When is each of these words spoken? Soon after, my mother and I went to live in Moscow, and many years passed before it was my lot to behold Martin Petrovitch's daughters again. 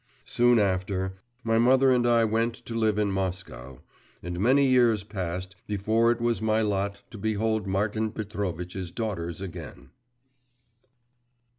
Soon 0.25 0.57
after, 0.57 1.21
my 1.43 1.59
mother 1.59 1.91
and 1.91 2.07
I 2.07 2.25
went 2.25 2.55
to 2.65 2.73
live 2.73 2.97
in 2.97 3.11
Moscow, 3.11 3.83
and 4.23 4.39
many 4.39 4.65
years 4.67 5.03
passed 5.03 5.55
before 5.67 6.11
it 6.11 6.19
was 6.19 6.41
my 6.41 6.63
lot 6.63 7.03
to 7.11 7.19
behold 7.19 7.67
Martin 7.67 8.11
Petrovitch's 8.11 8.91
daughters 8.91 9.41
again. 9.41 9.91